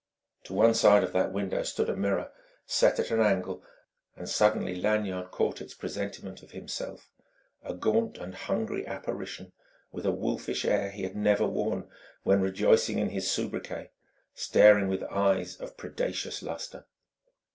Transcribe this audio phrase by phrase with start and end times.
[0.45, 2.31] To one side of that window stood a mirror,
[2.65, 3.63] set at an angle,
[4.15, 7.11] and suddenly Lanyard caught its presentment of himself
[7.61, 9.53] a gaunt and hungry apparition,
[9.91, 11.87] with a wolfish air he had never worn
[12.23, 13.91] when rejoicing in his sobriquet,
[14.33, 16.87] staring with eyes of predaceous lustre.